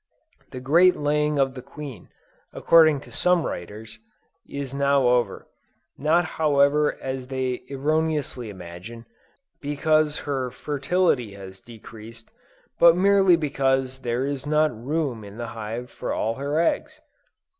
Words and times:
The 0.49 0.59
great 0.59 0.95
laying 0.95 1.37
of 1.37 1.53
the 1.53 1.61
queen, 1.61 2.09
according 2.53 3.01
to 3.01 3.11
some 3.11 3.45
writers, 3.45 3.99
is 4.49 4.73
now 4.73 5.07
over, 5.07 5.47
not 5.95 6.25
however 6.41 6.97
as 6.99 7.27
they 7.27 7.61
erroneously 7.69 8.49
imagine, 8.49 9.05
because 9.61 10.21
her 10.21 10.49
fertility 10.49 11.35
has 11.35 11.61
decreased, 11.61 12.31
but 12.79 12.97
merely 12.97 13.35
because 13.35 13.99
there 13.99 14.25
is 14.25 14.47
not 14.47 14.75
room 14.75 15.23
in 15.23 15.37
the 15.37 15.49
hive 15.53 15.91
for 15.91 16.11
all 16.11 16.33
her 16.33 16.59
eggs. 16.59 16.99